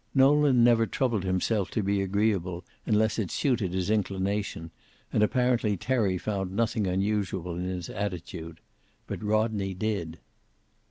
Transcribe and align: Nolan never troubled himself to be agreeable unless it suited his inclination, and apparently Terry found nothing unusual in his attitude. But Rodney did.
Nolan 0.15 0.63
never 0.63 0.87
troubled 0.87 1.23
himself 1.23 1.69
to 1.69 1.83
be 1.83 2.01
agreeable 2.01 2.65
unless 2.87 3.19
it 3.19 3.29
suited 3.29 3.71
his 3.73 3.91
inclination, 3.91 4.71
and 5.13 5.21
apparently 5.21 5.77
Terry 5.77 6.17
found 6.17 6.51
nothing 6.55 6.87
unusual 6.87 7.55
in 7.55 7.65
his 7.65 7.87
attitude. 7.87 8.61
But 9.05 9.21
Rodney 9.21 9.75
did. 9.75 10.17